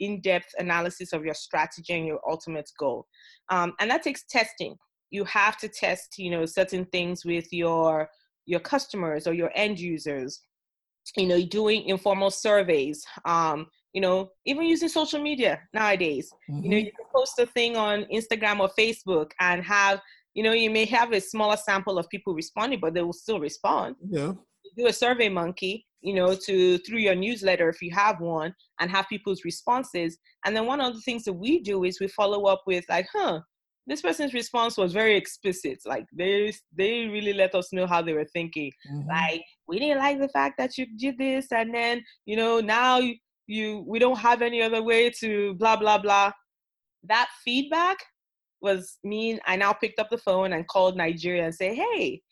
[0.00, 3.06] in-depth analysis of your strategy and your ultimate goal,
[3.50, 4.76] um, and that takes testing.
[5.10, 8.08] You have to test, you know, certain things with your
[8.46, 10.40] your customers or your end users.
[11.16, 13.02] You know, doing informal surveys.
[13.24, 16.30] Um, you know, even using social media nowadays.
[16.50, 16.62] Mm-hmm.
[16.62, 16.86] You know, mm-hmm.
[16.86, 20.00] you can post a thing on Instagram or Facebook and have
[20.38, 23.40] you know, you may have a smaller sample of people responding, but they will still
[23.40, 23.96] respond.
[24.08, 24.34] Yeah.
[24.76, 29.08] Do a SurveyMonkey, you know, to through your newsletter if you have one and have
[29.08, 30.16] people's responses.
[30.44, 33.08] And then one of the things that we do is we follow up with like,
[33.12, 33.40] huh,
[33.88, 35.80] this person's response was very explicit.
[35.84, 38.70] Like they they really let us know how they were thinking.
[38.92, 39.08] Mm-hmm.
[39.08, 43.00] Like we didn't like the fact that you did this, and then you know now
[43.48, 46.32] you, we don't have any other way to blah blah blah.
[47.04, 47.96] That feedback
[48.60, 52.22] was mean I now picked up the phone and called Nigeria and say, hey,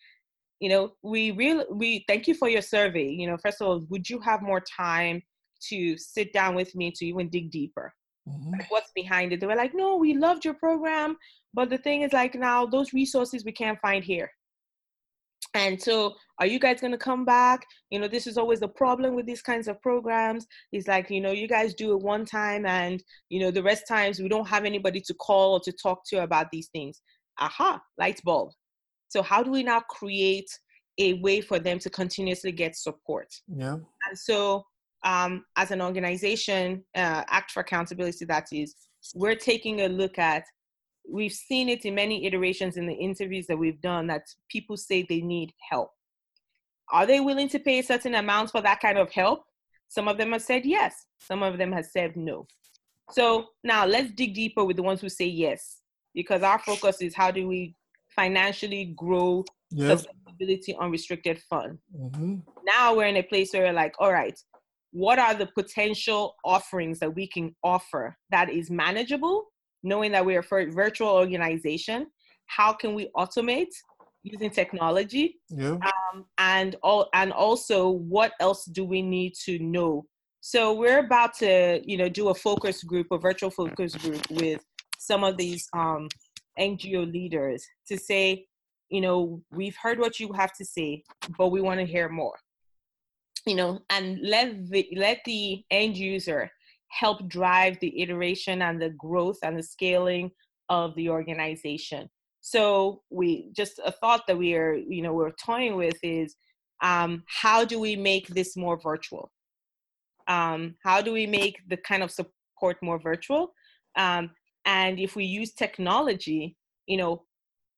[0.60, 3.08] you know, we really we thank you for your survey.
[3.08, 5.22] You know, first of all, would you have more time
[5.68, 7.92] to sit down with me to even dig deeper?
[8.28, 8.52] Mm-hmm.
[8.52, 9.40] Like what's behind it?
[9.40, 11.16] They were like, no, we loved your program,
[11.54, 14.30] but the thing is, like now those resources we can't find here.
[15.56, 17.64] And so, are you guys going to come back?
[17.90, 20.46] You know, this is always the problem with these kinds of programs.
[20.70, 23.88] It's like, you know, you guys do it one time and, you know, the rest
[23.88, 27.00] times we don't have anybody to call or to talk to about these things.
[27.38, 28.50] Aha, light bulb.
[29.08, 30.50] So, how do we now create
[30.98, 33.28] a way for them to continuously get support?
[33.48, 33.76] Yeah.
[34.08, 34.64] And so,
[35.04, 38.74] um, as an organization, uh, Act for Accountability, that is,
[39.14, 40.44] we're taking a look at
[41.10, 45.02] we've seen it in many iterations in the interviews that we've done that people say
[45.02, 45.90] they need help.
[46.92, 49.44] Are they willing to pay a certain amount for that kind of help?
[49.88, 52.46] Some of them have said yes, some of them have said no.
[53.10, 55.80] So now let's dig deeper with the ones who say yes,
[56.14, 57.76] because our focus is how do we
[58.14, 59.98] financially grow yep.
[59.98, 61.78] sustainability unrestricted fund.
[61.96, 62.36] Mm-hmm.
[62.64, 64.38] Now we're in a place where we're like, all right,
[64.92, 69.46] what are the potential offerings that we can offer that is manageable
[69.86, 72.08] knowing that we're a virtual organization,
[72.46, 73.72] how can we automate
[74.24, 75.38] using technology?
[75.48, 75.78] Yeah.
[75.90, 80.04] Um, and all and also what else do we need to know?
[80.40, 84.60] So we're about to, you know, do a focus group, a virtual focus group with
[84.98, 86.08] some of these um,
[86.58, 88.46] NGO leaders to say,
[88.88, 91.02] you know, we've heard what you have to say,
[91.38, 92.36] but we want to hear more.
[93.44, 96.50] You know, and let the let the end user
[96.88, 100.30] help drive the iteration and the growth and the scaling
[100.68, 102.08] of the organization.
[102.40, 106.36] So we just a thought that we are, you know, we're toying with is
[106.82, 109.32] um, how do we make this more virtual?
[110.28, 113.52] Um, how do we make the kind of support more virtual?
[113.96, 114.30] Um,
[114.64, 117.22] and if we use technology, you know,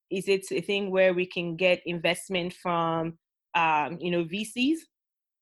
[0.09, 3.17] is it a thing where we can get investment from,
[3.55, 4.79] um, you know, VCs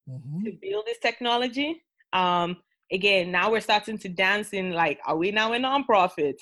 [0.08, 0.44] mm-hmm.
[0.44, 1.82] to build this technology?
[2.12, 2.56] Um,
[2.92, 6.34] again, now we're starting to dance in like, are we now a nonprofit?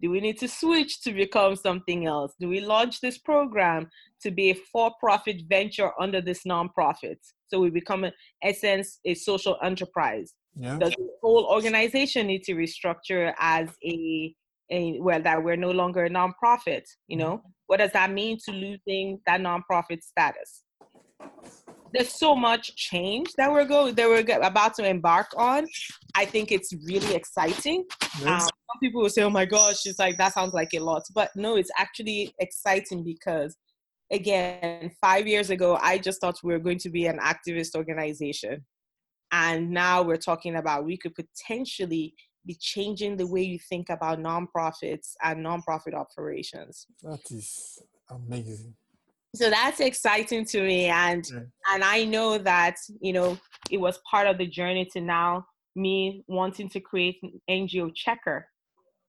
[0.00, 2.32] Do we need to switch to become something else?
[2.40, 3.90] Do we launch this program
[4.22, 7.18] to be a for profit venture under this nonprofit?
[7.48, 10.34] So we become, in essence, a social enterprise.
[10.54, 10.78] Yeah.
[10.78, 14.34] Does the whole organization need to restructure as a,
[14.70, 16.84] a well, that we're no longer a nonprofit?
[17.06, 17.48] You know, mm-hmm.
[17.66, 20.64] what does that mean to losing that nonprofit status?
[21.92, 25.66] There's so much change that we're going that we're about to embark on.
[26.14, 27.84] I think it's really exciting.
[28.20, 28.26] Yes.
[28.26, 31.02] Um, some people will say, "Oh my gosh," it's like that sounds like a lot,
[31.14, 33.56] but no, it's actually exciting because,
[34.10, 38.64] again, five years ago, I just thought we were going to be an activist organization,
[39.32, 42.14] and now we're talking about we could potentially
[42.46, 46.86] be changing the way you think about nonprofits and nonprofit operations.
[47.02, 48.74] That is amazing
[49.34, 51.30] so that's exciting to me and
[51.72, 53.38] and i know that you know
[53.70, 55.44] it was part of the journey to now
[55.76, 58.44] me wanting to create an ngo checker.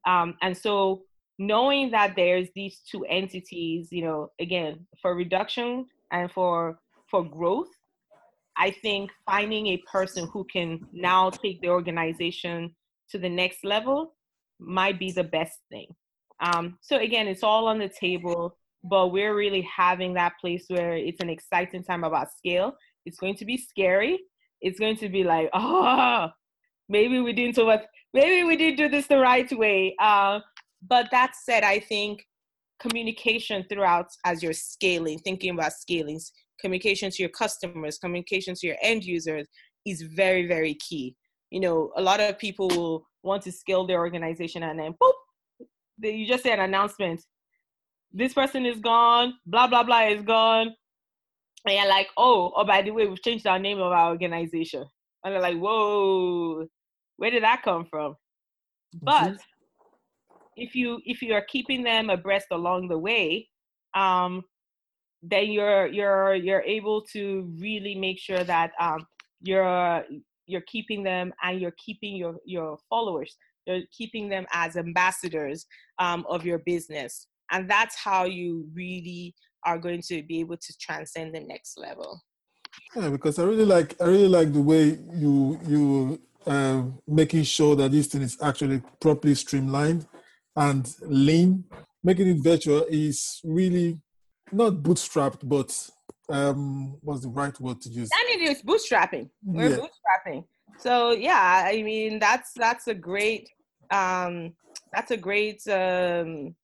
[0.07, 1.01] Um, and so
[1.39, 6.77] knowing that there's these two entities you know again for reduction and for
[7.10, 7.69] for growth
[8.57, 12.76] i think finding a person who can now take the organization
[13.09, 14.13] to the next level
[14.59, 15.88] might be the best thing.
[16.39, 20.95] Um, so again it's all on the table but we're really having that place where
[20.95, 22.73] it's an exciting time about scale.
[23.05, 24.19] It's going to be scary.
[24.61, 26.29] It's going to be like, oh,
[26.89, 29.95] maybe we didn't what, maybe we didn't do this the right way.
[29.99, 30.39] Uh,
[30.88, 32.25] but that said, I think
[32.79, 36.19] communication throughout as you're scaling, thinking about scaling,
[36.59, 39.47] communication to your customers, communication to your end users
[39.86, 41.15] is very, very key.
[41.51, 45.13] you know, a lot of people will want to scale their organization and then boop,
[45.99, 47.21] you just say an announcement.
[48.14, 50.76] This person is gone, blah, blah, blah is gone.
[51.66, 54.84] And you're like, oh, oh, by the way, we've changed our name of our organization.
[55.24, 56.66] And they're like, whoa,
[57.18, 58.16] where did that come from?
[59.01, 59.38] But
[60.57, 63.47] if you if you are keeping them abreast along the way,
[63.93, 64.43] um,
[65.22, 69.05] then you're you're you're able to really make sure that um,
[69.41, 70.03] you're
[70.47, 73.38] you're keeping them and you're keeping your your followers
[73.68, 75.66] you're keeping them as ambassadors
[75.99, 79.36] um, of your business and that's how you really
[79.66, 82.22] are going to be able to transcend the next level.
[82.95, 87.76] Yeah because i really like i really like the way you you uh, making sure
[87.76, 90.08] that this thing is actually properly streamlined
[90.56, 91.64] and lean.
[92.04, 93.99] Making it virtual is really
[94.52, 95.89] not bootstrapped but
[96.30, 98.10] um what's the right word to use?
[98.12, 99.30] And it is bootstrapping.
[99.43, 99.78] We're yeah.
[99.78, 100.45] bootstrapping.
[100.78, 103.49] So yeah i mean that's that's a great
[103.91, 104.54] um
[104.93, 106.56] that's a great um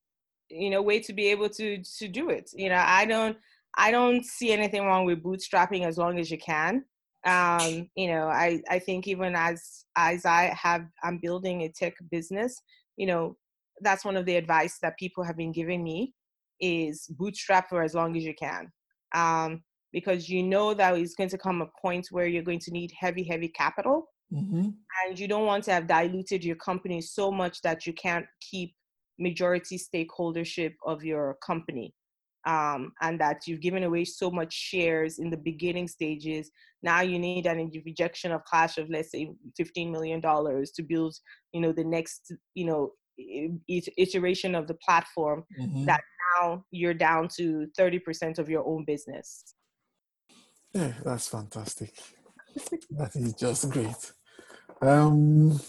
[0.50, 2.52] you know way to be able to to do it.
[2.54, 3.38] You know i don't
[3.78, 6.84] i don't see anything wrong with bootstrapping as long as you can.
[7.26, 11.95] Um you know i i think even as as i have i'm building a tech
[12.12, 12.62] business
[12.95, 13.36] you know
[13.82, 16.14] that's one of the advice that people have been giving me
[16.60, 18.72] is bootstrap for as long as you can.
[19.14, 22.72] Um because you know that it's going to come a point where you're going to
[22.72, 24.08] need heavy heavy capital.
[24.34, 24.72] Mm-hmm.
[25.06, 28.76] and you don't want to have diluted your company so much that you can't keep
[29.20, 31.93] majority stakeholdership of your company
[32.47, 36.49] um, and that you've given away so much shares in the beginning stages.
[36.82, 41.15] Now you need an injection of cash of let's say 15 million dollars to build
[41.51, 42.91] you know the next you know
[43.97, 45.86] iteration of the platform mm-hmm.
[45.86, 46.01] that
[46.36, 49.43] now you're down to 30% of your own business.
[50.74, 51.93] Yeah that's fantastic.
[52.91, 54.13] That is just great.
[54.82, 55.59] Um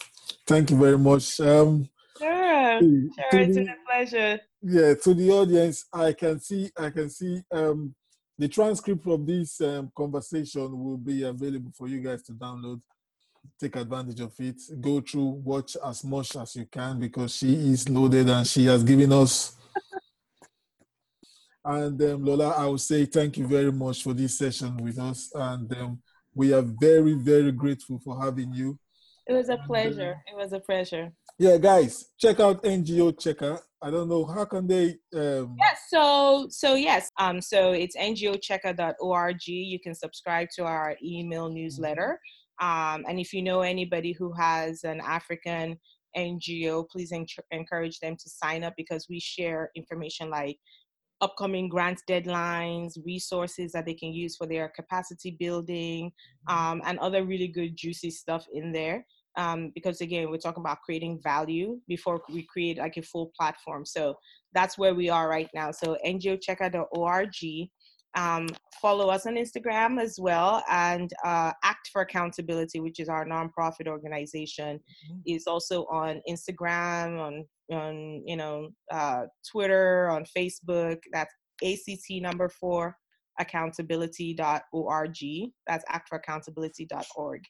[0.46, 1.40] thank you very much.
[1.40, 1.88] Um
[2.18, 4.40] Sure, sure, it's the, a pleasure.
[4.62, 7.94] Yeah, to the audience, I can see, I can see um,
[8.38, 12.80] the transcript of this um, conversation will be available for you guys to download.
[13.60, 14.60] Take advantage of it.
[14.80, 18.84] Go through, watch as much as you can because she is loaded and she has
[18.84, 19.56] given us.
[21.64, 25.30] and um, Lola, I will say thank you very much for this session with us,
[25.34, 26.02] and um,
[26.34, 28.78] we are very, very grateful for having you.
[29.28, 30.22] It was a pleasure.
[30.26, 31.12] It was a pleasure.
[31.38, 33.60] Yeah guys check out ngo checker.
[33.82, 39.46] I don't know how can they um yes so so yes um so it's ngochecker.org
[39.46, 42.18] you can subscribe to our email newsletter.
[42.58, 45.78] Um and if you know anybody who has an african
[46.16, 50.56] ngo please en- encourage them to sign up because we share information like
[51.20, 56.12] upcoming grant deadlines, resources that they can use for their capacity building,
[56.46, 59.04] um, and other really good juicy stuff in there
[59.38, 63.86] um, because again we're talking about creating value before we create like a full platform.
[63.86, 64.16] So
[64.52, 65.70] that's where we are right now.
[65.70, 67.68] So ngochecker.org
[68.16, 68.48] um,
[68.80, 73.86] follow us on instagram as well and uh, act for accountability which is our nonprofit
[73.86, 75.18] organization mm-hmm.
[75.26, 80.98] is also on instagram on on you know uh, twitter on facebook.
[81.12, 82.96] That's act number four
[83.40, 85.18] accountability.org
[85.66, 87.42] that's actforaccountability.org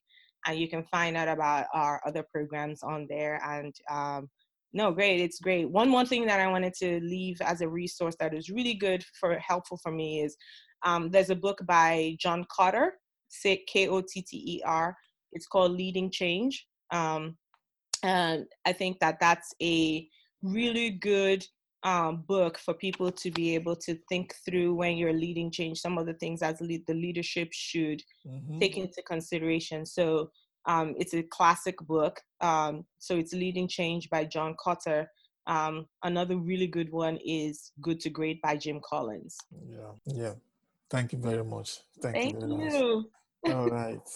[0.48, 4.28] and you can find out about our other programs on there and um,
[4.72, 5.70] no great it's great.
[5.70, 9.04] One more thing that i wanted to leave as a resource that is really good
[9.20, 10.36] for helpful for me is
[10.84, 12.88] um, there's a book by john kotter
[13.44, 14.96] k-o-t-t-e-r
[15.32, 17.36] it's called leading change um,
[18.02, 20.08] and i think that that's a
[20.42, 21.44] really good
[21.84, 25.96] um, book for people to be able to think through when you're leading change some
[25.96, 28.58] of the things as lead, the leadership should mm-hmm.
[28.58, 29.86] take into consideration.
[29.86, 30.30] So
[30.66, 35.06] um, it's a classic book um, so it's leading change by john kotter
[35.46, 39.36] um, another really good one is good to great by jim collins.
[39.66, 40.32] Yeah yeah.
[40.90, 41.80] Thank you very much.
[42.00, 43.08] Thank, thank you,
[43.44, 43.54] you.
[43.54, 44.00] all right.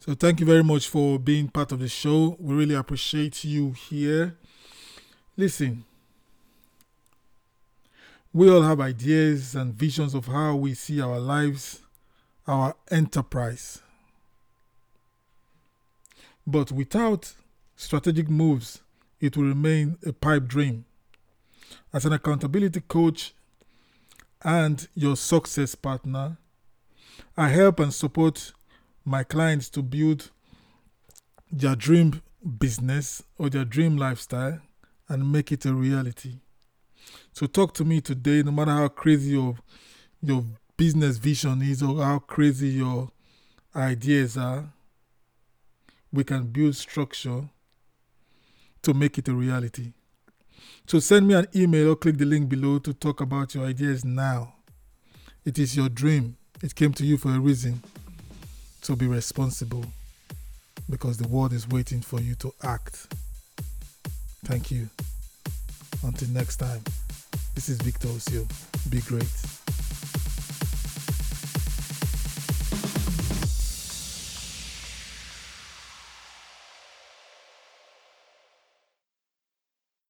[0.00, 2.36] So thank you very much for being part of the show.
[2.38, 4.38] We really appreciate you here.
[5.36, 5.84] Listen
[8.32, 11.80] we all have ideas and visions of how we see our lives,
[12.46, 13.80] our enterprise.
[16.46, 17.34] But without
[17.76, 18.80] strategic moves,
[19.20, 20.84] it will remain a pipe dream.
[21.92, 23.34] As an accountability coach
[24.42, 26.36] and your success partner,
[27.36, 28.52] I help and support
[29.04, 30.30] my clients to build
[31.50, 32.22] their dream
[32.58, 34.60] business or their dream lifestyle
[35.08, 36.40] and make it a reality.
[37.38, 39.54] So talk to me today, no matter how crazy your
[40.20, 40.44] your
[40.76, 43.12] business vision is or how crazy your
[43.76, 44.64] ideas are.
[46.12, 47.42] we can build structure
[48.82, 49.92] to make it a reality.
[50.88, 54.04] So send me an email or click the link below to talk about your ideas
[54.04, 54.54] now.
[55.44, 56.36] It is your dream.
[56.60, 57.84] It came to you for a reason.
[58.82, 59.84] So be responsible
[60.90, 63.14] because the world is waiting for you to act.
[64.44, 64.88] Thank you.
[66.02, 66.82] Until next time,
[67.58, 68.46] this is Victor Osio.
[68.88, 69.57] Be great.